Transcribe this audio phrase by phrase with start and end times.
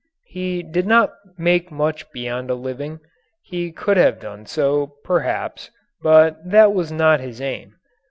[0.25, 3.01] He did not make much beyond a living.
[3.43, 5.69] He could have done so, perhaps,
[6.01, 7.75] but that was not his aim.